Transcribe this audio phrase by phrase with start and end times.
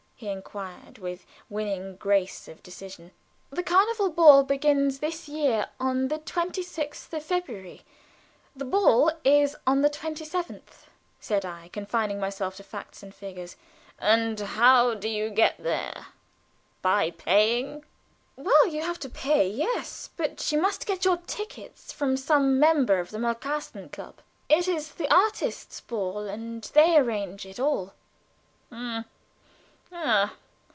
[0.15, 3.09] he inquired, with winning grace of diction.
[3.49, 7.81] "The carnival begins this year on the 26th of February.
[8.55, 10.85] The ball is on the 27th,"
[11.19, 13.55] said I, confining myself to facts and figures.
[13.97, 16.05] "And how do you get there?
[16.83, 17.83] By paying?"
[18.35, 20.11] "Well, you have to pay yes.
[20.17, 24.19] But you must get your tickets from some member of the Malkasten Club.
[24.49, 27.95] It is the artists' ball, and they arrange it all."
[28.67, 29.05] "H'm!